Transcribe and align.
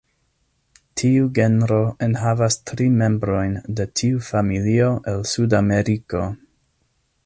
Tiu 1.01 1.27
genro 1.39 1.77
enhavas 2.07 2.57
tri 2.71 2.89
membrojn 3.03 3.55
de 3.81 3.89
tiu 4.01 4.27
familio 4.33 4.93
el 5.13 5.23
Sudameriko. 5.35 6.29